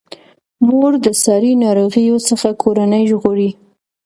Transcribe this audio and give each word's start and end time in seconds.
مور 0.67 0.91
د 1.05 1.07
ساري 1.23 1.53
ناروغیو 1.63 2.17
څخه 2.29 2.47
کورنۍ 2.61 3.03
ژغوري. 3.11 3.49